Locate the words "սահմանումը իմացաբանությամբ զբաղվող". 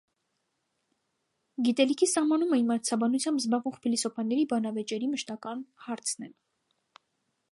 2.13-3.77